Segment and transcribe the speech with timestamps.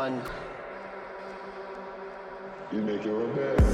[0.00, 0.22] And
[2.72, 3.69] You make you a man.